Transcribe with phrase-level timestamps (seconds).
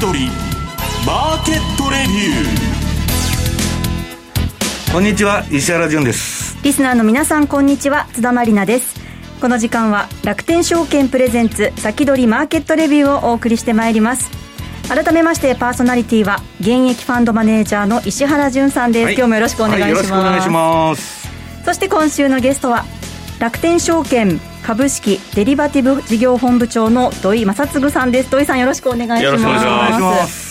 [0.00, 0.30] 先取り
[1.06, 4.92] マーケットレビュー。
[4.94, 6.56] こんにちは石原潤です。
[6.62, 8.98] リスナーの皆さんこんにちは津田まりなです。
[9.42, 14.30] この時間は楽天証券プレゼンツ先取りマーケットレビューをお送りしてまいります。
[14.88, 21.28] 改めましてパーソナリティは現役ファンドマネージャーの石原潤さんです、はい、今日もよろしくお願いします、はい、よろしくお願いします。
[21.66, 22.86] そして今週のゲストは
[23.38, 28.30] 楽天証券株式デリバティブ事業本部長の土井正嗣さんです。
[28.30, 29.24] 土井さんよろしくお願いします。
[29.24, 30.50] よろしくお願いします。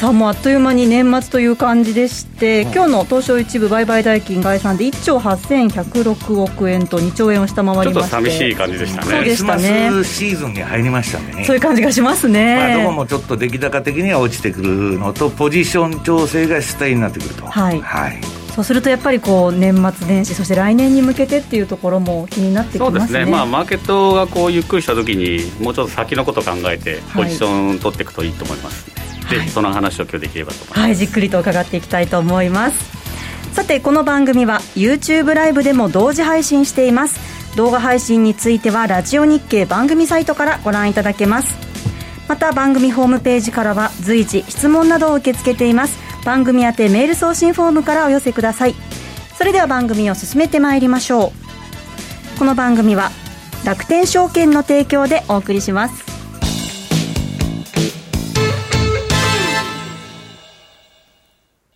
[0.00, 7.92] さあもうあっという間に年末という感じでして、今日の東証一部売買代金概算で1兆8106億円と2兆円を下回りまして。
[7.92, 9.10] ちょっと寂しい感じでしたね。
[9.10, 9.90] そうでしたね。
[10.02, 11.44] シーズンに入りましたね。
[11.44, 17.44] そういう感じがしますね、まあ、どこもちょっと出来高的には落ちてくるのとポジション調整が主体になってくると。
[17.44, 18.20] はい、はい
[18.54, 22.98] そうするとやっぱりこう年末年始そして来年に向けてっていうところも気になってきますね。
[23.00, 28.90] そうですね、まあ、マーケットがこうゆっくりしたときにもうちょっと先のことを考えてポジション取っていくといいと思います、
[29.24, 33.00] はい、でその話を今日できればと思います、はい、じっくりと伺っていきたいと思います。
[33.52, 37.18] さてこの番組は YouTube ライブでも同時配信しています。
[37.56, 41.70] 動画配信についてはラジオ日経番組サイトからご覧いただけます。
[42.30, 48.74] また番組ホームページからは随時質問などを受け付けています番組宛てメール送信フォームからお寄せください。
[49.36, 51.32] それでは番組を進めてまいりましょ
[52.36, 52.38] う。
[52.38, 53.10] この番組は
[53.64, 56.04] 楽天証券の提供でお送りします。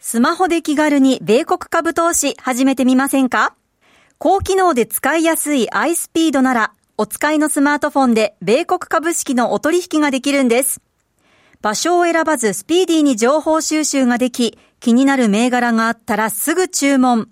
[0.00, 3.54] スマホで気軽に米国株投資始めてみませんか？
[4.18, 10.83] 高機能で使いやすい iSpeed ならお使いのスマートフォンで米国株式のお取引ができるんです。
[11.64, 17.30] 場所を選ばずスピーディーに情報収集ができ、気になる銘柄があったらすぐ注文。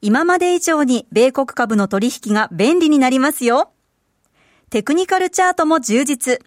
[0.00, 3.72] 今まで以上に米国株の取引が便利になりますよ。
[4.70, 6.40] テクニカルチャートも充実。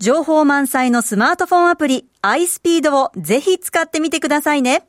[0.00, 4.86] 情報満載のスマートフォンアプリ iSpeed をぜひ使ってみてくださいね。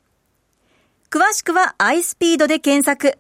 [1.10, 3.18] 詳しくは iSpeed で検索。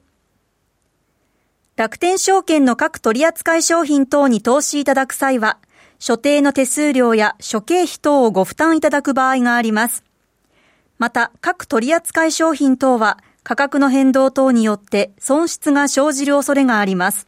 [1.77, 5.57] 楽天証券の各取扱商品等に投資いただく際は、
[5.99, 10.03] 所定の手数料や諸経費等をご負担いただく場合があります。
[10.97, 17.27] また、各取扱商品等は価格の変動等によって損失が生じる恐れがあります。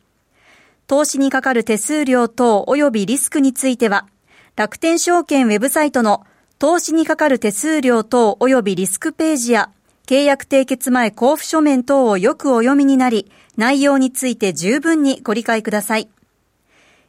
[0.87, 4.07] 投資にかかる手数料等及びリスクについては、
[4.55, 6.25] 楽天証券ウェブサイトの
[6.59, 9.71] 投資にかかる手数料等及びリスクページや
[10.05, 16.09] 契約締結前交付書面等をよくお読みになり、内容について十分にご理解ください。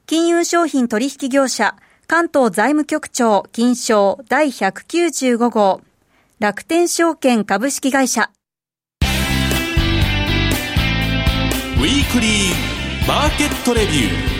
[0.05, 1.77] 金融商品取引業者、
[2.09, 5.81] 関東財務局長金賞第195号、
[6.41, 8.31] 楽天証券株式会社。
[9.03, 14.33] ウィークリーマーケットレビュー。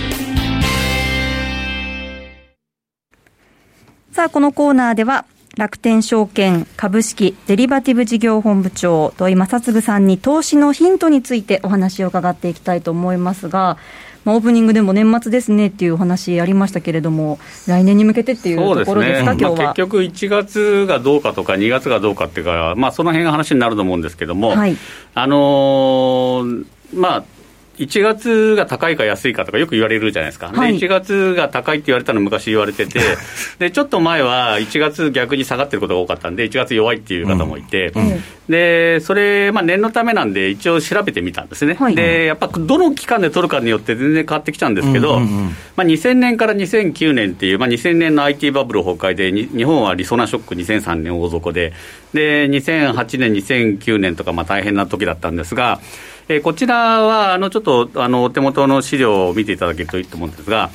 [4.13, 5.25] さあ、このコーナーでは、
[5.57, 13.77] 楽天証券株式デリバティブ事業本部長土井正嗣さんに投資のヒントについてお話を伺っていきたいと思いますが、
[14.25, 24.77] まあ、オープニングでも年末ですねっていうお話ありましたけれども、来年に向けてっていうところですか、すね、まあ、結局、1月がどうかとか、2月がどうかっていうか、まあ、その辺が話になると思うんですけれども、はい、
[25.15, 27.25] あのー、まあ、
[27.83, 33.01] 1月が高いか安いかとかよく言われるじゃないですか、はい、で1月が高いって言われたの昔言われてて、
[33.59, 38.09] でちょっと前は1月逆に下がってることが多かったんで、1月弱いっていう方もいて、うん。
[38.09, 45.45] うん、でそれ、まあ、念のためなんで、一応調べてみたんですね、はい、でやっぱどの期間で取るかによって全然変わってきちゃうんですけど、うんうんうん、
[45.77, 51.73] まあ、2000年から2009年っていう、まあ、2000年の IT バブル崩壊で、日本はリソナショック2003年大底で、
[52.15, 55.81] で2008年、2009年とか、まあ、大変な時だったんですが、
[56.29, 60.71] えー、こちらはあのちょっとあのお手元の資料を見ていただけるといいと思うんですが、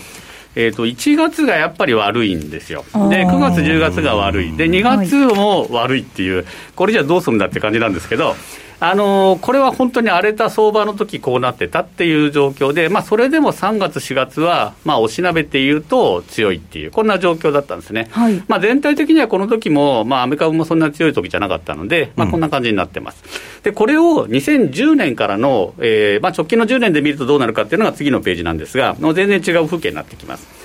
[0.55, 6.45] えー、と1月がやっぱり悪いんですよ、で9月、10月が悪い、で2月も悪いっていう、
[6.75, 8.35] これじゃどうするんだって感じなんですけど、
[8.79, 18.07] あのこれは本当に荒れた相場の時こうなってたっていう状況で、まあ、それでも3月、4月は、まあ、おしなべていうと強いっていう、こんな状況だったんですね。
[18.11, 23.23] はい、まあ、全体的にはこの時も、まあ、アメリカもそんな強い時じゃなかったので、まあ、こんな感じになってます。
[23.57, 30.56] うん、で、これを2010年からの、えーまあ、直近の10年で見るとどうなるかっていうのが次のページなんですが、もう全然違う風景になってきます。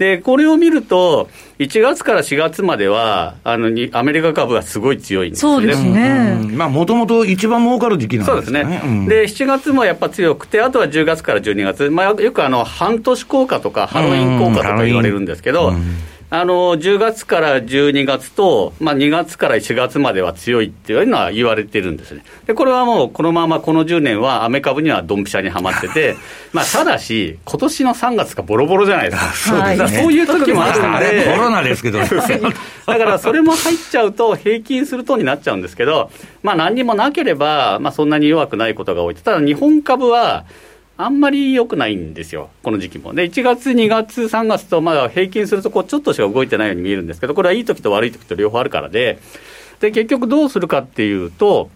[0.00, 5.52] で、これを見ると、1月から4月までは、あのにアメリカ株がすごい強いんですね。
[5.52, 6.38] そうですね。
[6.54, 8.62] まあ、もともと一番儲かる時期なんですね。
[8.62, 8.90] そうですね。
[8.90, 15.74] うん、で、7月もやっぱ強くて、あとは10月から12月、まあ、よくあの半年効果とか、ハロウィン効果とか言われるんですけど、
[16.32, 22.22] あの10月から12月と、まあ、2月から4月までは強いっていうのは言われてるんですね。
[22.46, 26.16] で、これはもうこのままこの10年はアメ株にはドンピシャにはまってて、
[26.54, 29.56] まあ、ただし、今年の3月がボロボロじゃないですか。
[29.58, 30.02] そうですね。
[30.02, 31.24] そういう時もあるんで。
[31.34, 36.12] コロナですけど、だからそれも入っちゃうと、平均するとになっちゃうんですけど、
[36.44, 39.16] まあ、何にもなければ、まあ、そんなに弱くないことが多い。
[39.16, 40.44] ただ、日本株は、
[41.04, 43.14] あんまり良くないんですよ、この時期も。
[43.14, 49.18] で、1月、2月、3月と、まあ、平均するとこう、ちょっとしか動いてないように見えるんですけど、これはいい時と悪い時と両方あるからで、
[49.80, 51.70] で、結局どうするかっていうと、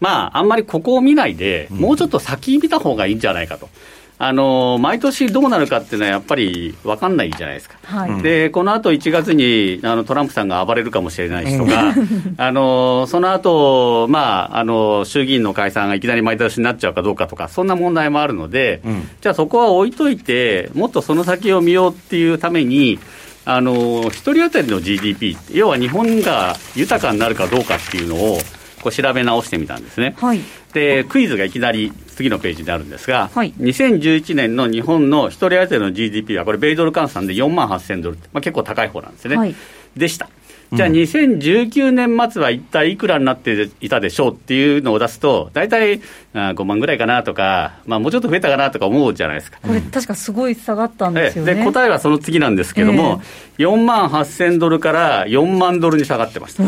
[0.00, 3.68] まあ、あんまりここを見ないで、もうちょっと先見た方がいいんじゃないかと。
[4.18, 11.92] あの毎年どうなるかっていうのはやっぱり分かんないじゃないですか、はい、でこのあと1月にあのトランプさんが暴れるかもしれないしとか、
[12.38, 22.98] あのその後、まああの衆議院の解散がいきなり毎年になっちゃうかどうかとか、そんな問題もあるので、うん、じゃあそこは置いといて、もっとその先を見ようっていうために、
[23.44, 28.38] あの1人当たりの GDP、要は日本が豊かになるかどうかっていうのを、
[28.82, 30.16] こう調べ直してみたんですね。
[30.18, 30.40] はい、
[30.72, 39.54] で、クイズがいきなり次のページにあるんですが、はい、2011年の日本の1人当たりの GDP は、これ、米ドル換算で4万8000ドル、まあ、結構高い方なんですね、はい、
[39.96, 40.28] でした。
[40.72, 46.00] じゃあ、2019年末は一体いくらになっていたでしょうっていうのを出すと、大体
[46.34, 49.58] 5万ぐらいかなとか、まあ、もうちょっと増えたかなとか思うじゃないですか。
[49.62, 51.54] これ、確かすごい下がったんですよね。
[51.54, 53.20] で答えはその次なんですけども、
[53.58, 56.64] えー、4万8000ドルから4万ドルに下がってました。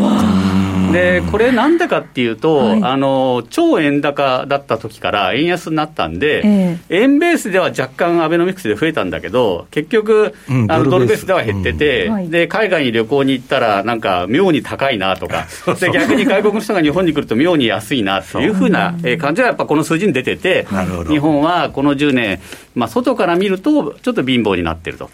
[0.93, 11.27] でこれ、なんでかっていうと、はい、あの超円高だった時から円安になったんで、えー、円ベースでは若干、アベノミクスで増えたんだけど、結局、うん、あのドルベース。
[11.27, 15.47] では減ってて、うん、で、海外に旅行に行ったら、なんか妙に高いなとか、
[15.81, 20.67] で逆に外国の人が日本に来ると妙に安いなっていうふうな感じは、やっぱこの数字に出てて、
[21.09, 22.41] 日本はこの10年、
[22.75, 25.11] まあ、外から見ると、ちょっと貧乏になってると。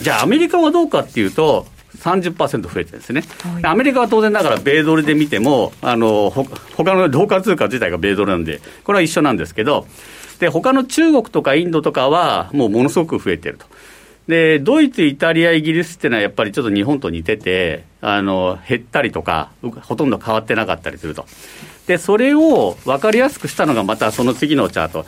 [0.00, 1.66] じゃあ、アメリカはどうかっていうと、
[2.06, 6.44] 30%増えてるんですね、はい、アメリカは当然ながら米ドルで見ても、あのほ
[6.76, 9.86] 他のローカル通貨自体が米ドルなんで、これは一緒なんですけど、
[10.38, 13.66] で他の中国とかインドとかは、もうものすごく増えてると。
[14.28, 19.50] でドイツ、イタリア、イギリスっていうのはやっぱりちょっと日本と似てて、あの減ったりとか、
[19.82, 21.26] ほとんど変わってなかったりすると。
[21.86, 25.06] で、それを分かりやすくしたのが、またその次のチャート。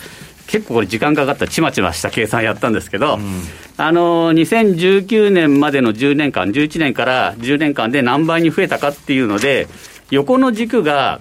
[0.49, 3.43] 結構これ時間かかったちまちました計算やったんですけど、うん、
[3.77, 9.69] あの2019年までの10年間、11年から10年間で何倍に増えたかっていうので、
[10.11, 11.21] 横の軸が、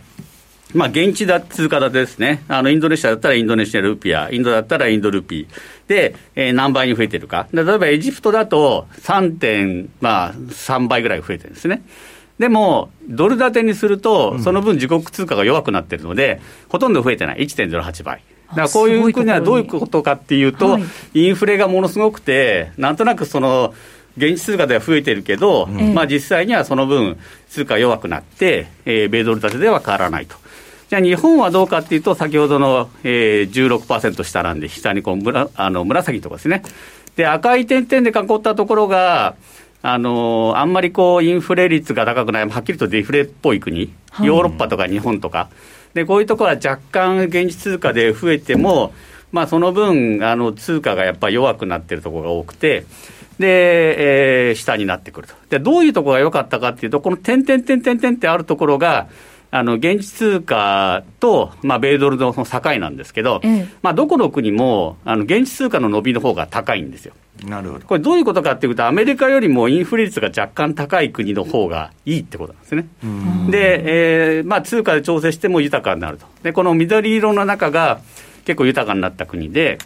[0.73, 2.43] まあ、現地だ通貨建てですね。
[2.47, 5.89] あの、インドネシアだったらインドネシアルピア、インドだったらインドルピー。
[5.89, 7.47] で、えー、何倍に増えてるか。
[7.53, 11.83] 例えばエジプトだと3.3、まあ、倍ぐらい増えてるんですね。
[12.39, 16.39] でも、ドル建てにすると、その分自国通貨が弱くなってるので、
[16.69, 17.39] ほとんど増えてない。
[17.39, 18.21] 1.08倍。
[18.49, 20.79] だからこういう国はどういうことかっていうと、
[21.13, 23.73] インフレがものすごくて、なんとなくその、
[24.17, 27.17] 現地通貨では増えてるけど、うん、まあ実際にはその分、
[27.49, 30.35] 通貨弱くなって、えー、米ドル建てでは変わらないと。
[30.89, 36.63] じゃあ日本はどうかっていうと、先ほどの、えー、16%下なんで、下にこうむらあの紫とかですね。
[37.15, 39.35] で、赤い点々で囲ったところが、
[39.83, 45.49] あのあんまりこうインフレ率が高くない、はっきりとデフレっぽい国、ヨーロッパとか日本とか、
[45.97, 48.93] でこういうところは若干現地通貨で増えても、
[49.31, 52.85] まあ、その分あの通貨がやっぱり弱くなってるところが多くて
[53.39, 55.33] で、えー、下になってくると。
[55.49, 59.07] でどういうところが良かったかっていうとこの点々点々点ってあるところが
[59.49, 62.45] あの現地通貨と、まあ、米ドルの境
[62.79, 67.13] なんですけど、ええ、まあ、どこの国もあの現地通貨の伸びの方が高いんですよ。
[67.45, 72.87] なるほどこれ、どういうことかっていうと、アメリカよりもインフレ率が若干高い国の方がいいってことなんですね。
[73.49, 76.25] で、えーまあ、通貨で調整しても豊かになると。
[76.43, 77.99] で、この緑色の中が
[78.45, 79.77] 結構豊かになった国で、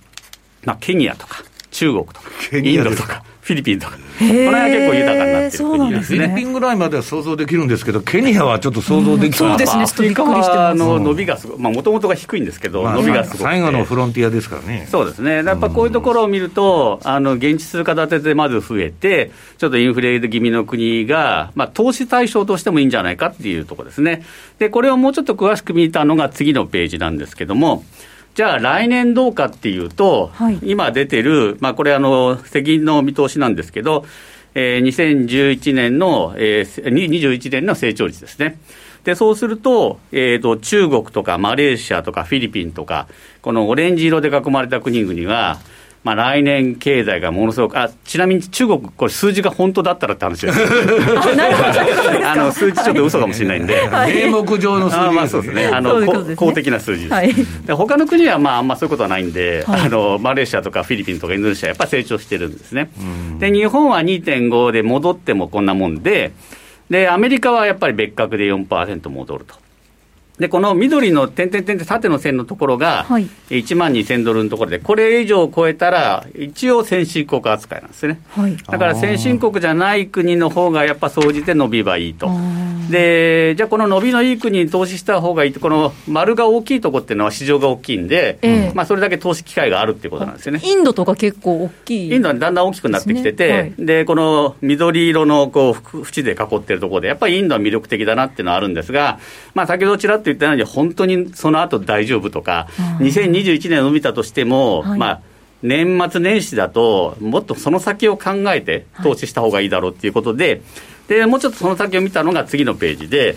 [0.63, 2.21] まあ、ケニアとか中国とか
[2.53, 3.23] インドとか。
[3.41, 6.17] フィリピンとか、この辺は結構豊かになってる国ですね。
[6.19, 7.61] フィリピンぐらいまでは想像できる。
[7.61, 13.39] んですけど、ケニアはちょっと想像できない、そうですね、アフリカの伸びがすごい、もともとが低いんですけど、まあ、伸びがすごい。
[13.39, 14.87] 最後のフロンティアですからね。
[14.89, 24.23] そうですね、やっぱこういうところを見ると、あの現地通貨建てでまず増えて、ちょっとインフレ気味の国が、まあ、投資対象としてもいいんじゃないかっていうところですね。
[24.59, 27.83] で、これをもうちょっと詳しく見たのが次のページなんですけども、
[28.33, 34.05] じゃあ来年どうかっていうと、はい、今出てる、まあ、これあの、責任の見通しなんですけど、
[34.53, 38.57] えー、2011年の、えー、21年の成長率ですね。
[39.03, 43.07] で、そうすると、えっ、ー、と、中国とかマレーシアとかフィリピンとか、
[43.41, 45.59] このオレンジ色で囲まれた国々は、
[46.03, 50.59] まあ、来年経済がものすごく、あちなみに中国、これ、数字が本当だったらって話です
[52.25, 57.13] あの数字ちょっと嘘かもしれないんで、名目上の数字、まあ、そうですね、あの、ね、公的な数字です。
[57.13, 57.33] はい、
[57.67, 62.89] で他の国はまああんまそういうことはないんで、はい、あのマレーシアとかフィリピンとかインドネシア、やっぱり成長してるんですね。
[63.39, 66.31] で、日本は2.5で戻ってもこんなもんで、
[66.89, 69.55] で、アメリカはやっぱり別格で4%戻ると。
[70.39, 73.05] で、この緑の点々点々縦の線のところが、
[73.49, 78.21] 1万2000ドルのところで、これ以上超えたら、一応先進国扱いなんですね。
[78.31, 82.29] はい、だから先進国じゃない国の方がやっぱ総じて伸びばいいと。
[82.89, 90.61] で、じゃあこの伸びのいい国に投資した方がいいと、この丸が大きいところっていうのは市場が大きいんで、えー、まあそれだけ投資機会があるっていうことなんですよね。
[90.63, 93.95] インドとか結構大きい、インドはだんだん大きくなってきてて、で、ね。
[93.95, 99.19] はい、この緑色のこう縁で囲ってるところで、やっぱりインドは魅力的だなっていうのはあるんですが、
[99.53, 102.67] まあ先ほどちらっと言ったように、本当にその後大丈夫とか、
[102.99, 105.21] 2021年を見たとしても、はい、まあ、
[105.63, 110.61] 年末年始だと、もっとその先を考えて投資した方がいいだろうっていうことで、はい、
[111.07, 113.35] でもうちょっとその先を見たのが次のページで、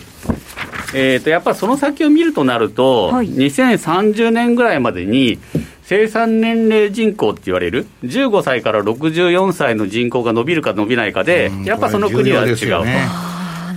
[0.95, 5.39] えー、とやっぱりその先を見るとなると、はい、2030年ぐらいまでに、
[5.83, 13.34] 生産年齢人口って言われる、15歳から64歳の人口が伸びるか伸びないかで、やっぱその国は違うと。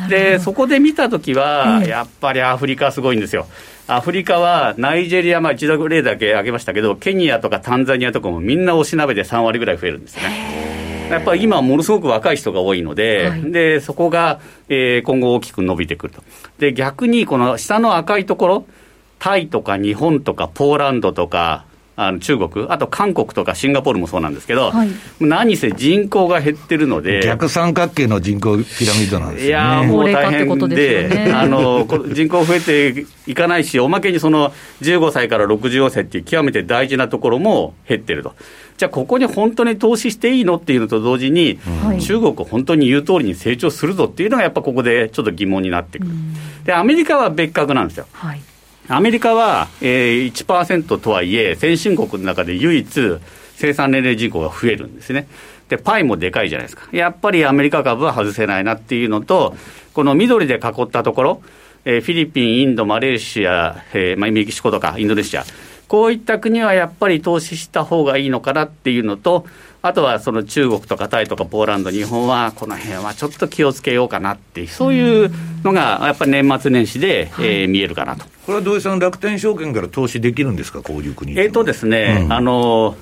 [0.07, 3.47] でそこで見たときは、やっぱりアフリカすごいんですよ。
[3.87, 10.67] アフリカはナイジェリア、まあ、一度例だけ挙げましたけど、ケニアとかタンザニアとかもみんなおしなべで3割ぐらい増えるんですね。
[11.09, 16.21] やっぱり今、ものすごく若い人が多いので、はい、でそこが、えー、今後大きく伸びてくると。
[16.59, 18.65] で、逆にこの下の赤いところ、
[19.19, 21.63] タイとか日本とかポーランドとか、
[21.99, 24.89] あの中国、あと韓国とかシンガポールもそうなんですけど、はい、
[25.19, 38.35] 何せ人口が減ってるので、逆三角形の人口ピラミッドなんですよ、ね、いやもう大変で、ね、あの人口増えていかないし、おまけにその15歳から64歳っていう極めて大事なところも減ってると。
[38.77, 46.11] じゃあ、ここに本当に投資していいのっていうのと同時に、うん、中国、本当に言う通りに成長するぞっていうのが、やっぱここでちょっと疑問になってくる、
[46.63, 48.05] でアメリカは別格なんですよ。
[48.13, 48.41] はい
[48.89, 53.19] アメリカは、えー、1%とはいえ、先進国の中で唯一、
[53.55, 55.27] 生産年齢人口が増えるんですね。
[55.67, 56.87] で、パイもでかいじゃないですか。
[56.93, 59.55] やっぱりアメリカ株は外せないなっていうのと、
[59.93, 61.41] この緑で囲ったところ、
[61.83, 65.43] えー、フィリピン、インド、マレーシア、えーまあ、メキシコとかインドネシア、
[65.89, 69.45] こういった国はやっぱり投資した方がいいのかなっていうのと、
[69.81, 75.31] あとはその中国とかタイとかポーランド、日本はこの辺はちょっと気をつけようかなってそういう
[75.63, 78.25] のがやっぱり年末年始で、えー、見えるかなと。
[78.45, 81.37] これは土井さん、楽天証券から投資できるんですか、こういう国。
[81.39, 82.95] えっ、とですね、うん、あの、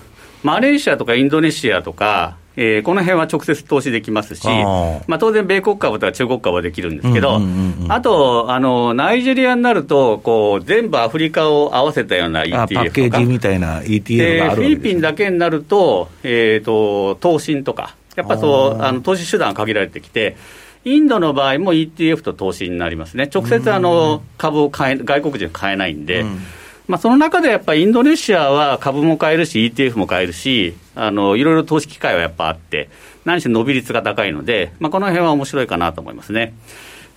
[0.44, 7.42] マレーシアとかインドネシアとか、えー、この辺は直接投資できますし、あまあ、当然、米国株とか中国株はできるんですけど、
[7.90, 20.38] あとあの、ナイジェリアになるとこう、全部アフリカを合わせたような ETF とか、パッケージみたいな ETF があるフィリピンだけになると、えーと、投信とか、やっぱそうあの投資手段が限られてきて、
[20.86, 26.22] インドの場合も ETF と投資になりますね、直接あの株を買え外国人買えないんで。
[26.22, 26.40] うん。
[26.88, 32.90] まあ、その中でやっぱりインドネシアは株も買えるし、ETF も買えるし、あのいろいろ投資機会はやっぱあって、
[33.26, 36.54] 何しろ伸び率が高いので、まあ、この辺は面白いかなと思いますね。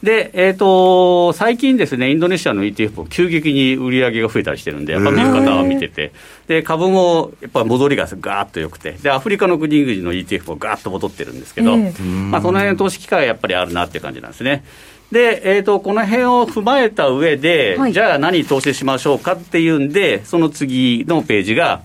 [0.02, 6.12] で、えっ、ー、と、最近ですね、インドネシアの ETF も急激に売り上げが増えたりしてるんで、やっぱ見る方は見てて、
[6.47, 14.64] で、株もやっぱ戻りがガーッと良くて、で、アフリカの国々の ETF もガーッと戻ってるんですけど、まあ、その辺の投資機会はやっぱりあるなっていう感じなんですね。
[15.11, 21.82] で、えーと、この辺を踏まえた上で、はい、じゃあ何投資しましょうかっていうんで、その次のページが、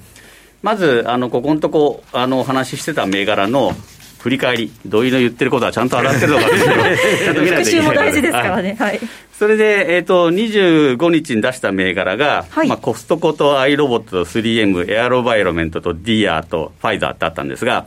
[0.64, 3.74] まず、あのここのとこ、あのお話ししてた銘柄の
[4.20, 6.86] 振り返り、土井の言ってることはちゃんと合ってるのかっていうのを、
[7.26, 7.88] ちゃんと見ないといけない。
[7.88, 8.76] も大事ですからね。
[8.80, 9.00] はい。
[9.38, 17.86] それで、えっ、ー、と、25日に出した銘柄が、はい、まあ、コストコとアイロボットと 3M、エアロバイロメントとディアとファイザーってあったんですが、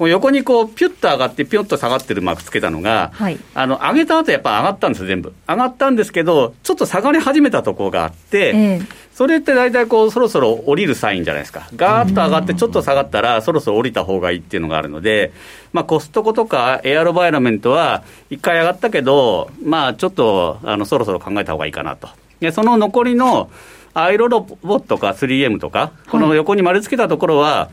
[0.00, 5.34] こう横にこうピュッと上がって、ぴょんと下がってるマークつけたのが、はい、あの上げた後やっぱ上がったんですよ、全部。
[5.46, 11.68] 上がったんですけど、ちょっと下がり始めたところがあって、えー、それって大体こう、そろそろ降りるサインじゃないですか。
[11.76, 15.32] ガーッと上がって、ちょっと下がったら、そろそろ降りた方がいいっていうのがあるので、
[15.74, 22.08] まあ、コストコとかエアロバイラメントは、一回上がったけど、まあ、ちょっとあのそろそろ考えた方がいいかなと。
[22.40, 23.50] でその残りの
[23.92, 27.68] アイロロボットか 3M とか、この横に丸つけたところは、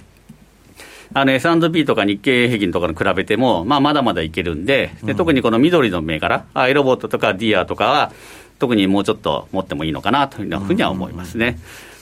[1.13, 8.11] あの S&P とか日経平均とかに比べても、まあ、まだまだいけるんでで、特にこの緑の銘柄、アイロボットとかディアとかは、
[8.59, 11.59] 特にもうちょっと持ってもいいのかなというふうには思いますね。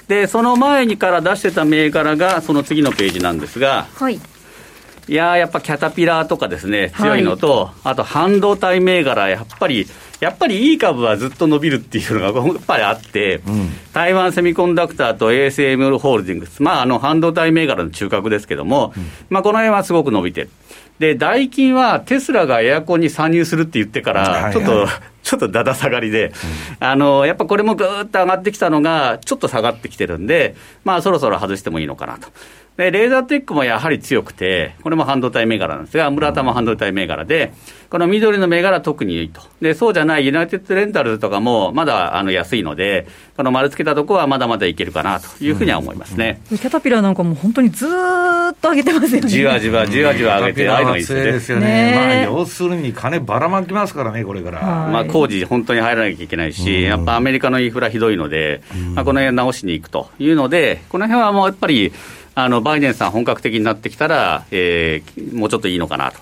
[0.07, 9.88] で、その前にから出してた銘柄が、その次のページなんですが、はい、いややっぱキャタピラーとかですね、強いのと、はい、あと半導体銘柄、やっぱり
[10.25, 20.50] やっぱりいい株はずっと伸びるっていうのがやっぱりあって、うん、台湾セミコンダクターと ASML ホールディングス、まあ、あの半導体銘柄の中核ですけども、うん、まあ、この辺はすごく伸びてる。
[20.98, 24.89] で、ダイキンはテスラがエアコンに参入するって言ってから、ちょっと、はいはい、
[25.22, 26.29] ちょっとだだ下がりで、
[26.79, 30.55] うん、あの、やっぱこれもぐーっと上がってきたのが、ちょっと下がってきてるんで、
[30.86, 32.29] まあそろそろ外してもいいのかなと。
[32.77, 37.53] で、レーザーテックもやはり強くて、これも半導体銘柄なんですが、村田も半導体銘柄で、
[37.89, 39.41] この緑の銘柄特にいいと。
[39.62, 46.41] で、そうじゃないユナイテッドレンタルとかもまだあの安いので、この丸つけたとこはまだまだいけるかなというふうには思いますね。
[46.50, 47.89] うんうん、キャタピラーなんかも本当にずっ
[48.62, 49.29] と上げてますよね。
[49.29, 51.65] じわじわじわじわ上げて、ああいうのいいですよね。
[51.65, 54.62] ねまあ、要するに金ばらまきますからね、これから。
[54.62, 58.62] まあ、工事本当に入らなきゃいけないし、やっぱアメリカのインフラひどいので、
[58.96, 61.94] まあ、この辺直しに行くというので、この辺はもうやっぱり、
[62.36, 66.20] あのバイデンさん、本格的になってきたら、えー、もうちょっといいのかなと。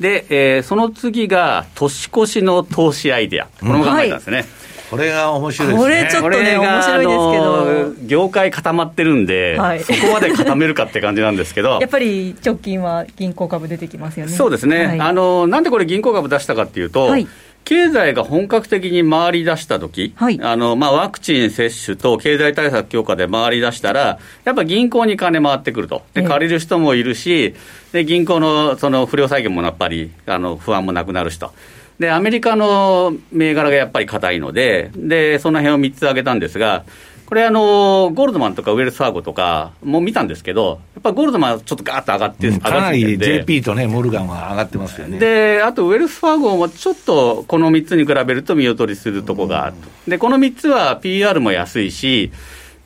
[0.00, 4.36] で、えー、その次が、年越しの投資アイデア、これも考えたんですね。
[4.38, 4.46] はい
[4.90, 5.82] これが面白いですね。
[5.82, 8.06] これちょっとね、面白いですけど。
[8.06, 11.78] 業界固まってるんで、はい、そこまで固めるかって感じなんですけど。
[11.82, 14.32] やっぱり直近は銀行株出てきますよね。
[14.32, 14.86] そうですね。
[14.86, 17.26] はい、あの、なんでこれ銀行株出したかっていうと、はい
[17.66, 27.56] 経済が本格的に回り出したとき、はい、あのまあ、ワクチン接種と経済対策強化で回り出したら、やっぱ銀行に金回ってくると、で借りる人もいるし、
[27.90, 31.52] で銀行のその不良債権もやっぱりあの不安もなくなるしと。
[31.98, 36.84] で、アメリカの銘柄がやっぱり硬いので、で、その辺を3つ挙げたんですが、
[37.26, 45.18] これあの、ゴールドマンとかウェルスファーゴとかも見たんですけど、やっぱゴールドマンはちょっとガーッと上がって、うん、かなり JP とね、モルガンは上がってますよね。
[45.18, 50.10] で、あとウェルスファーゴもちょっとこの3つに比べると見劣りするとこがあると。
[50.10, 52.30] で、この3つは PER も安いし、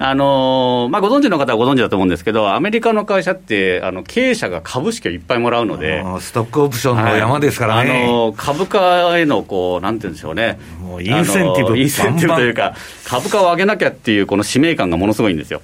[0.03, 15.61] あのまあ、ご存知の方はご存知だと思うんですけど、アメリカの会社って、あの経営者が株式をいっぱいもらうので、ストックオプションの山ですからね、はい、あの株価へのこう、なんていうんでしょうね、もうインセンティブインセンティブというか、株価を上げなきゃっていう、この使命感がものすごいんですよ。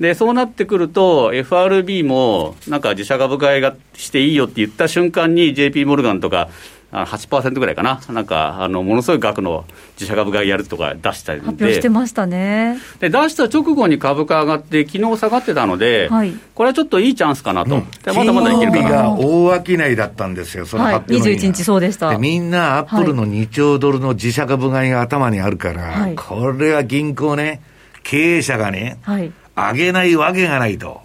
[0.00, 6.48] でそうなってくると、FRB もなんか自社株買いがしていいよって言った瞬間に、JP モルガンとか、
[7.04, 12.78] 8%ぐらいかな、なんかあのものすごい額の自社株買いやるとか出したり発表してましたね。
[13.00, 18.90] で出した直後に株価上がって、昨日下がってたので、はい、これはちょっといいチャンスかなと、うん、まだまだいけるかな。
[18.90, 22.16] が大商いだったんですよ、その発表の、はい、21日そうでした。
[22.16, 27.60] みんなアップルの2兆ドルの自社株買いが頭にあるから、はい、これは銀行ね、
[28.02, 31.00] 経営者がね、はい上げないわけがないと、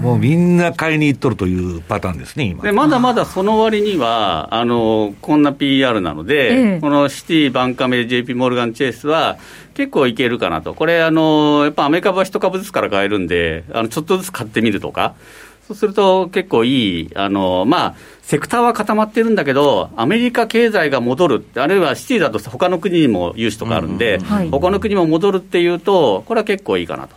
[0.00, 2.62] もうみんな買いに行っとるというパターンですね、今。
[2.62, 9.36] でまだまだその割には、あのこんな PR なので、ええ、このシティ、バンカメ、JP モルガン・チェイスは、
[9.74, 15.14] 結構いけるかなと、これ、あのやっぱアメリカは1株ずつから買えるんで、あのちょっとずつ買ってみるとか。
[15.66, 24.28] そうすると結構いい、あのまあ、セクターは固まってるんだけど、アメリカ経済が戻る、あるいはシティだと他の国にも融資とかあるんで、うんうん。
[24.28, 27.16] はい、他の国も戻るっていうと、これは結構いいかなと。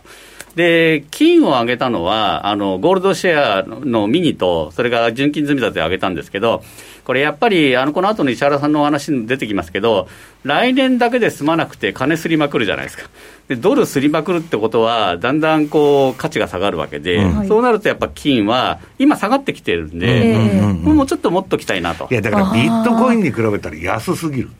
[0.56, 6.62] で、金を上げたのは、あの、ゴールドシェアのミニと、それから純金積み立て上げたんですけど、
[7.04, 10.08] これやっぱり、あの、この後の石原さんのお話に出てきますけど、
[10.44, 13.08] 来年だけで済まなくて金すりまくるじゃないですか。
[13.48, 20.36] で、ドルすりまくるってことは、だんだんこう、価値が下がるわけで、うん、そうなるとやっぱ金は、今下がってきてるんで、
[20.82, 22.08] もうちょっと持っときたいなと。
[22.10, 24.50] いや、だからビットコインに比べたら安すぎる。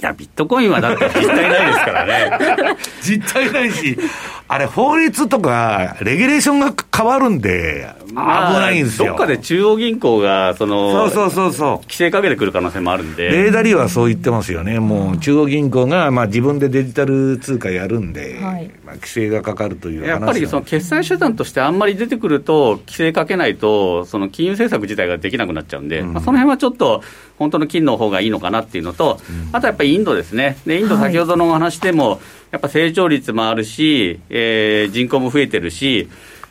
[0.00, 2.76] いや、ビットコインはだって 実体ないですからね。
[3.02, 3.98] 実体ないし、
[4.46, 9.10] あれ、法律とか、レギュレーションが変わるんで、危ないんですよ。
[9.10, 11.76] どっかで中央銀行が、その、そうそうそうそう。
[11.82, 13.28] 規制かけてくる可能性もあるんで。
[13.28, 14.80] レーダリーはそう言ってますよね。
[14.80, 27.04] もう、中央銀行が、まあ、自分でデジタル通貨やるんで、はい、まあ、規制がかかるというやっぱり、その、決済手段としてあんまり出てくると、規制かけないと、その、金融政策自体ができなくなっちゃうんで、うん、まあ、その辺はちょっと、
[27.38, 30.56] 本当の金の方がいいのかなっていうのと、うん、あとやっぱりインドですね。
[30.66, 32.18] で、インド先ほどのお話でも、はい
[32.50, 36.08] やっぱ成長率もあるし、えー、人口も増えてるし、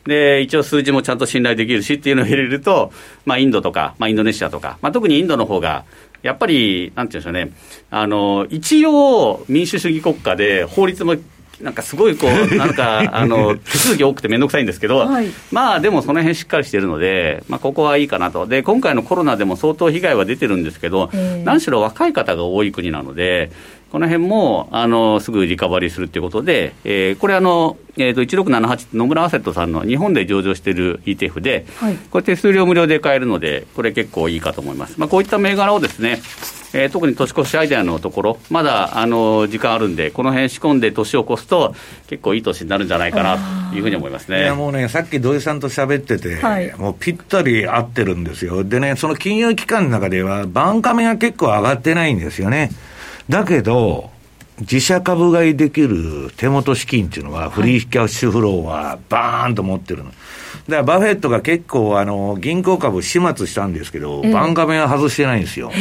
[0.08, 2.92] で、一応数字もちゃんと信頼できるしっていうのを入れると、
[3.26, 5.84] まあ、インドとか、まあ、インドネシアとか、まあ、特にインドの方が、
[6.24, 7.52] やっぱり、なんていうんでしょうね、
[7.92, 11.16] あの、一応、民主主義国家で法律も
[11.62, 18.46] なんかすごいこう、 なんか、あの、手続き多くてめんどくさいんですけど、はい、まあでもその辺しっかりしてるので、まあここはいいかなと。
[18.46, 21.10] で、今回のコロナでも相当被害は出てるんですけど、
[21.44, 23.52] 何しろ若い方が多い国なので、
[23.92, 35.00] この辺もあのすぐリカバリーするということで、えー、これあの、えーと、1678野村アセットさんの日本で上場している ETF で、はい、これ手数料無料で買えるので、これ結構いいかと思います。
[35.00, 36.22] まあ、こういった銘柄をですね、
[36.74, 41.74] えー、特に年越しアイデアのところ、まだあの時間あるんで、この辺仕込んで年を越すと、
[42.08, 48.66] 結構いい年になるんじゃないかなというふうに思いますねいやもうね、さっき土井さんと喋ってて、はい、もうぴったり合ってるんですよ。
[48.66, 52.72] でね、その金融機関の中では、バンカメが結構上がってないんですよね。
[53.30, 54.10] だけど、
[54.62, 60.06] 自社株買いできる手元資金っていうのは、フリーキャッシュフローはバーンと持ってるの。
[60.06, 60.16] だか
[60.70, 65.72] らバフェットが結構、あの、銀行株始末したんですけど、バンカメは外してないんですよ。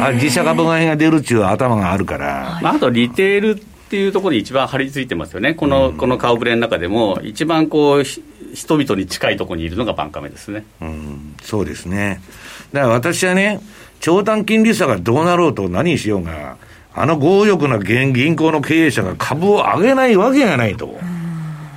[0.00, 2.60] あ自社株買いが出るっていう頭があるから。
[2.62, 5.54] まあ、あとリテールっていうところに一番張り付いてますよね。
[5.54, 10.64] この、うん、この顔ぶれの中でも、一番こう、人々に近いところにいるのがバンカメですね。
[10.80, 12.20] うん、そうですね。
[12.72, 13.60] だから私はね、
[14.00, 16.56] 長短金利差がどうなろうと何しようが、
[16.94, 20.98] あの強力な銀行の経営者が株を上げないわけがないと。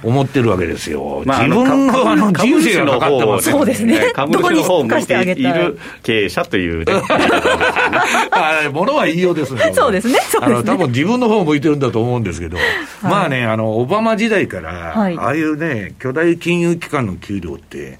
[0.03, 1.23] 思ってるわけですよ。
[1.25, 4.11] まあ、自分のあの人生がかかってますそうですね。
[4.13, 6.93] 株主の方を向いている経営者という、ね。
[8.73, 9.71] ものは言いようですね。
[9.73, 10.19] そうですね。
[10.41, 12.57] あの、多分自分の方を向いてるんだと思うんですけど、
[13.01, 17.97] まあね、あの、オバマ時代から、ああいうね、巨大金融機関の給料って、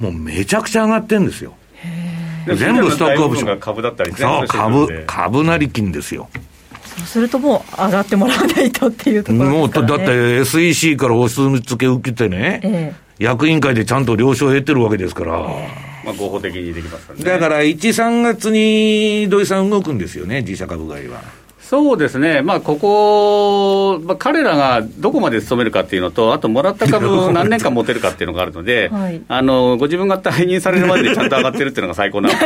[0.00, 1.54] もうめちゃくちゃ上がってるんですよ。
[2.54, 3.60] 全部ストックオプション。
[3.60, 6.28] 株だったりそう、株、株なり金ですよ。
[6.82, 15.38] そうするともう上がってもらわないとっていうところ、ね、もうだって SEC からお墨付け受けてね、ええ、役員会でちゃんと了承を得てるわけですから。
[15.48, 17.24] えまあ、合法的にできますからね。
[17.24, 21.20] だから、1、3月に土井さん動くんですよね、自社株買いは。
[21.68, 32.30] そうですね、まあ、ここ、まあ、彼らがどこまで勤めるかっていうのと、あともらった株を何年間持てるかっていうのがあるので、はい、あのご自分が退任されるまでにちゃんと上がってるっていうのが最高な。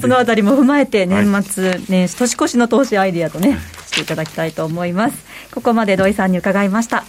[0.00, 5.24] そのあたりも踏まえて、年末年始、年越しの投資アイディアとね、していただきたいと思います。
[5.52, 7.02] ここまで土井さんに伺いました。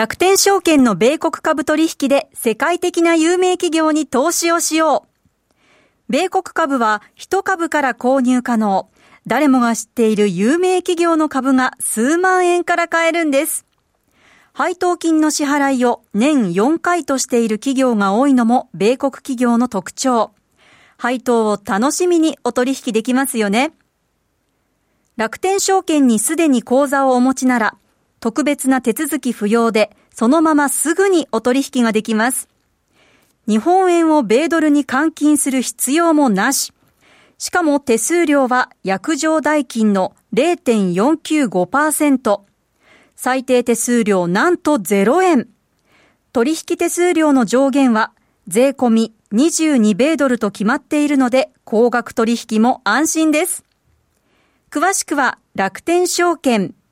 [0.00, 5.08] 楽天証券の米国株取引で世界的な有名企業に投資をしよう。
[6.08, 8.88] 米国株は一株から購入可能。
[9.26, 13.66] 誰もが知っている有名企業の株が数万円から買えるんです。
[14.54, 20.30] 配当金の支払いを年4回としている企業が多いのも米国企業の特徴。
[20.96, 23.74] 配当を楽しみにお取引できますよね。
[25.18, 27.76] 楽天証券にすでに口座をお持ちなら、
[28.20, 32.48] 特別な手続き不要で、そのまますぐにお取引ができます。
[33.48, 36.72] 日本円を米ドルに換金する必要もなし。
[37.38, 42.40] しかも手数料は約定代金の0.495%。
[43.16, 45.48] 最低手数料なんと0円。
[46.32, 48.12] 取引手数料の上限は
[48.46, 53.64] 税込み22米ドルと決まっているので高額取引も安心です。
[54.70, 56.74] 詳しくは楽天証券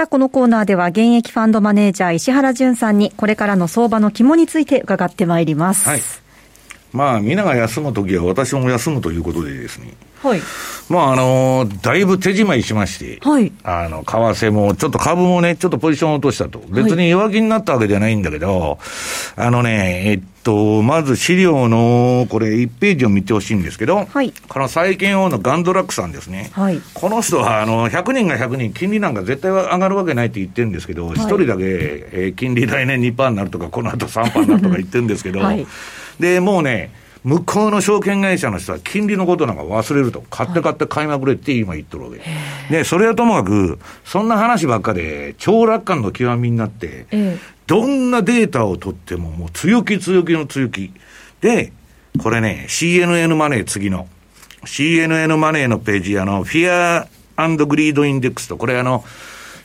[0.00, 5.86] さあ、このコーナーでは現役ファンドマネージャー石原淳さんにこれからの相場の肝について伺ってまいります。
[5.86, 6.00] はい。
[6.92, 9.94] まあ、皆が休むときは私も休むということでですね。
[10.22, 10.40] はい。
[10.88, 13.52] まあ、あのだいぶ手締まいしまして、はい。
[13.62, 16.58] あの、為替も、ちょっと株もね、ちょっとポジションを落としたと。
[16.68, 18.78] 別に弱気になったわけじゃないんだけど、
[19.36, 24.32] あのね、えっと、まず資料の、これ1ページを見てほしいんですけど、はい。
[24.48, 26.50] この債券王のガンドラックさんですね。
[26.52, 26.80] はい。
[26.92, 35.66] この人は、あの、100人が100人、金利なんか絶対上がるわけないって言ってるんですけど、一、人だけ、えー、金利来年2%になるとか、この後3%になるとか言ってるんですけど、はい。
[36.20, 36.92] で、もうね、
[37.24, 42.20] 向こうの証券会社の人は金利のことなんか忘れると、買って買って買いまくれって今言ってるわけ。
[42.70, 47.06] で、それはともかく、そんな話ばっかで、超楽観の極みになって、
[47.66, 50.92] どんなデータを取っても、もう強気強気の強気。
[51.40, 51.72] で、
[52.22, 54.08] これね、CNN マネー次の。
[54.64, 59.04] CNN マネーのページ、あの、 Fear Greed Index と、これあの、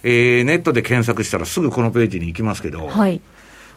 [0.03, 3.21] えー、ネットで検索したらすぐこのページに行きますけど、はい。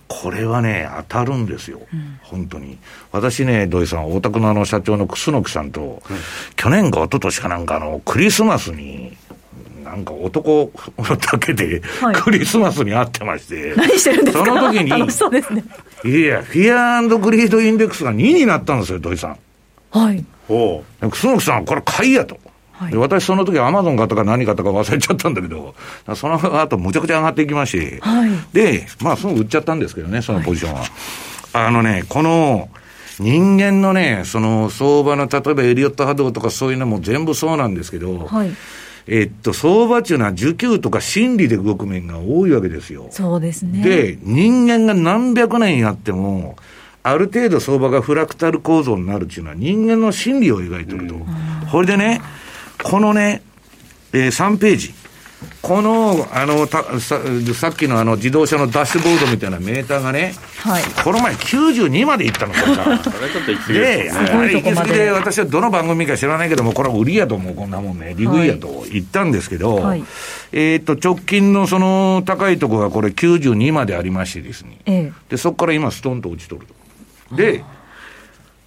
[0.09, 2.79] これはね、当たるんですよ、うん、本当に。
[3.13, 6.17] 私ね、土井さん、大田区のあの社長の楠木さんと、うん、
[6.57, 9.17] 去年か一昨年かなんか、あの、クリスマスに、
[9.85, 10.71] なんか男
[11.07, 11.83] だけで、
[12.23, 14.45] クリスマスに会ってまして、何してるんですか？
[14.45, 15.63] その時に、そうですね。
[16.05, 19.39] いや、 Fear Greed Index が2になったんですよ、土井さん。
[19.91, 20.25] はい。
[20.49, 22.39] お楠木さん、これ買いやと。
[22.79, 25.75] はい、私その時アマゾン買ったか何買ったか忘れちゃったんだけど、
[26.15, 30.81] その後むちゃくちゃ上がっていきまして、はい、で、まあすぐ売っちゃったんですけどね、そのポジションは。
[30.81, 30.91] はい、
[31.53, 32.69] あのね、この、
[33.21, 38.51] 人間のね、その相場の、例えばエリオット波動とかそういうのも全部そうなんですけど、はい、
[39.09, 43.09] えっと、相場っていうのは需給とか心理で動く面が多いわけですよ。
[43.11, 43.83] そうですね。
[43.83, 46.57] で、人間が何百年やっても、
[47.03, 51.15] ある程度相場がフラクタル構造になるっていうのは人間の心理を描いてると。
[51.15, 51.27] うん、
[51.73, 52.21] これでね、
[52.83, 53.43] このね、
[54.13, 54.95] えー、3ページ。
[55.63, 57.21] この、あの、たさ
[57.55, 62.99] さっきのあの自動車のダッシュボードみたいなメーターがね、はい、この前92までいったのかさ。
[63.11, 68.15] それちょっと行き過ぎで行き過ぎで、私はどの番組か知らないけども、これは売りやと思う、こんなもんね。
[68.17, 70.05] リグイやと言ったんですけど、はい、
[70.53, 74.79] えっと、直近のその高いところがこれ92までありましてですね。
[74.87, 76.67] ええ、で、そこから今ストンと落ちとる
[77.31, 77.37] と。
[77.37, 77.63] で、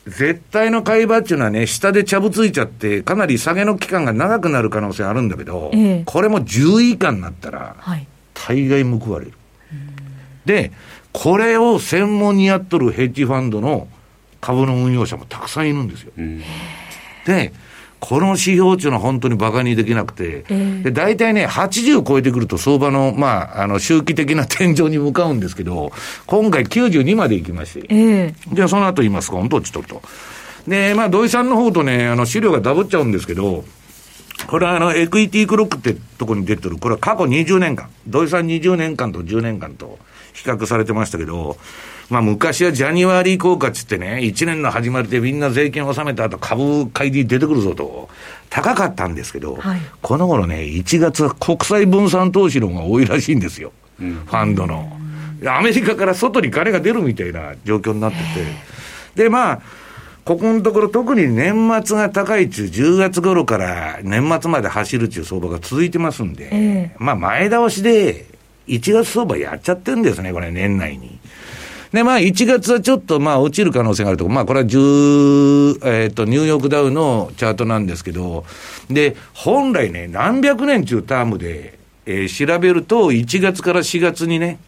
[0.05, 9.33] 絶対の買い場っていうのはね、下でちゃぶついちゃって、かなり下げの期間が長くなる可能性あるんだけど、ええ、これも10位以下になったら、はい、大概報われる。
[10.45, 10.71] で、
[11.13, 13.87] これを専門にやっとるヘッジファンドの
[14.39, 16.11] 株の運用者もたくさんいるんですよ。
[17.25, 17.53] で、
[18.01, 25.91] この指標っていうのは本当に馬鹿にできなくて、えー、で大体ね、80超えてくると相場の、まあ、あの、周期的な天井に向かうんですけど、
[26.25, 29.81] 今回92まで行きまして、えー、じゃあその後言いますか、本当落ちと。
[29.81, 30.01] ると。
[30.67, 33.63] で、まあ、土井さんの方とね、あの、資料がダブっちゃうんですけど、
[34.47, 39.99] これはあの、エクイティクロックってとこに出てる、これは過去20年間、土井さん20年間と10年間と
[40.33, 41.57] 比較されてましたけど、
[42.09, 48.09] まあ昔はジャニワリー効果っつってね、1年の始まりでみんな税金を納めた後株買いに出てくるぞと、
[48.49, 53.71] 高かったんですけど、はい、この頃ね、1月は国際分散投資論が多いらしいんですよ。
[53.99, 54.97] うん、ファンドの。
[55.45, 58.17] アメリカから外に金が出るみたいな状況になって
[59.15, 59.23] て。
[59.23, 59.61] で、まあ、
[60.23, 68.27] ここのところ特に年末が高い中、10月頃から年末まで走るっていう相場が続いてますんで、えー、まあ前倒しで
[68.67, 71.19] 1月相場やっちゃってるんですね、これ年内に。
[71.93, 74.27] で、まあ、1月はちょっと、まあ、落ちる可能性があると。
[74.30, 78.45] まあ、これは10、えっ、ー、と、ニューヨークダウのチャートなんですけど、
[78.89, 84.60] で、本来ね、何百年中タームで、えー、調べると、1月から4月にね、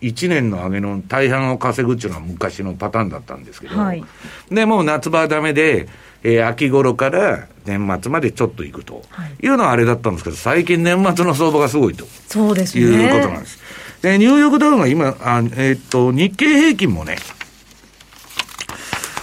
[0.00, 4.02] 1年の上げの大半を稼ぐっていうのは昔のパターンだったんですけど、はい、
[4.50, 5.88] で、もう夏場はダメで、
[6.22, 12.06] えー、秋頃から年末までちょっと行くと、はい、いうのはあれだったんですけど、最近年末の相場がすごいと。
[12.28, 12.84] そうですね。
[12.84, 13.59] いうことなんです。
[14.02, 17.18] で、ニューヨークダウが今、あえー、っと、日経平均もね、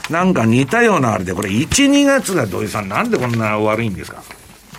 [0.09, 4.23] なんか似たようなあれで、これ1、2月が土井さん、なんでこんな悪いんですか？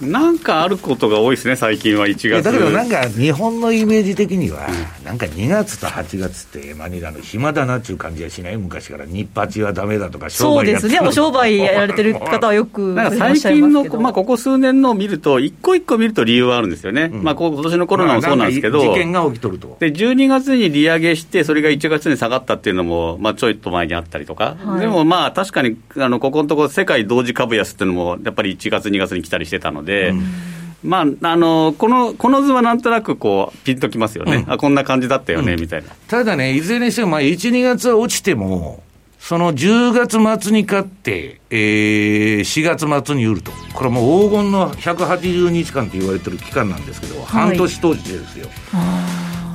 [0.00, 2.42] なんかあることが多いですね、最近は1月。
[2.42, 4.66] だけどなんか、日本のイメージ的には、
[5.00, 19.76] うん、なんか2月と8月ってマニラの暇だなっていう感じはしない、昔から、日八はだめだとか、商売そうですね、お商売やられてる方はよく なんか最近の、まあ、ここ数年の見ると、一個一個見ると理由はあるんですよね、うん、まあ、今年のコロナもそうなんですけど、事件が起きとると。
[19.80, 29.87] で12月に利上げして、それが1月に下がったっていうのも、まあ、ちょいと前にあったりとか、はい、でもまあ、確かにあのここのところ、世界同時株安っていうのも、やっぱり1月、2月に来たりしてたので。
[30.10, 30.48] うん。
[30.82, 35.88] まあ、あのこのこの図はなんとなくこうピンときますよね、うん、あこんな感じだったよね、うん、みたいな。
[36.06, 38.82] ただね、いずれにしても、まあ、1、2月は落ちても、
[39.18, 48.46] その10月末に勝って、えー、4月末に売ると、これはもう黄金の180日間と言われてる期間なんですけど、はい、半年投資ですよ。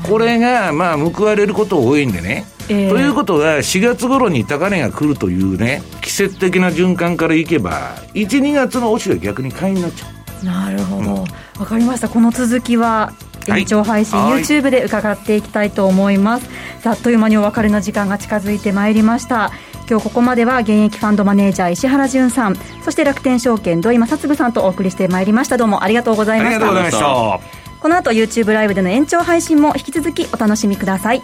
[0.03, 2.45] これが、まあ、報われること多いんでね。
[2.69, 10.22] えー、ということは、4月頃に高値が来るというね、季節的な循環からいけば、1、2月の落ちが逆に買いになっちゃう。
[10.43, 11.25] なるほど、わ、
[11.59, 12.09] うん、かりました。
[12.09, 13.13] この続きは
[13.47, 16.49] 延長配信、はい、YouTube で伺っていきたいと思います。
[16.85, 19.51] あっという間にお別れの時間が近づいてまいりました。
[19.89, 22.55] 今日ここまでは現役ファンドマネージャー石原淳さん。
[22.83, 25.57] そして楽天証券土井正嗣さんとお送りしてまいりました。
[25.57, 27.39] どうもありがとうございました。
[27.79, 31.21] この後 YouTube ライブでの延長配信も引き続きお楽しみください。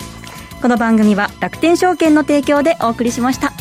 [0.62, 3.54] この番組は楽天証券の提供でお送りしました